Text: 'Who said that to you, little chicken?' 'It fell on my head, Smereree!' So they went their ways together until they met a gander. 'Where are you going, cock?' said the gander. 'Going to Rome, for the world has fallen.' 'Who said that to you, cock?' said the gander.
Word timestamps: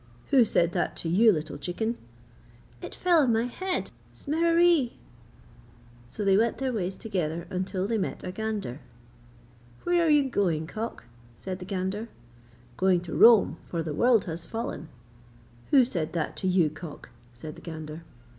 'Who 0.31 0.43
said 0.45 0.71
that 0.71 0.95
to 0.95 1.09
you, 1.09 1.31
little 1.31 1.59
chicken?' 1.59 1.95
'It 2.81 2.95
fell 2.95 3.19
on 3.21 3.31
my 3.33 3.43
head, 3.45 3.91
Smereree!' 4.15 4.93
So 6.07 6.25
they 6.25 6.35
went 6.35 6.57
their 6.57 6.73
ways 6.73 6.95
together 6.97 7.45
until 7.51 7.85
they 7.87 7.99
met 7.99 8.23
a 8.23 8.31
gander. 8.31 8.79
'Where 9.83 10.03
are 10.03 10.09
you 10.09 10.27
going, 10.27 10.65
cock?' 10.65 11.03
said 11.37 11.59
the 11.59 11.65
gander. 11.65 12.09
'Going 12.77 13.01
to 13.01 13.13
Rome, 13.15 13.57
for 13.67 13.83
the 13.83 13.93
world 13.93 14.25
has 14.25 14.43
fallen.' 14.43 14.89
'Who 15.69 15.85
said 15.85 16.13
that 16.13 16.35
to 16.37 16.47
you, 16.47 16.71
cock?' 16.71 17.09
said 17.35 17.53
the 17.53 17.61
gander. 17.61 18.03